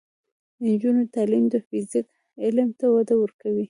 [0.57, 2.05] د نجونو تعلیم د فزیک
[2.43, 3.59] علم ته وده ورکوي.